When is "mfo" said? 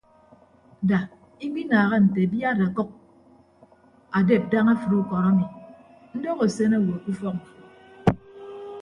7.37-7.51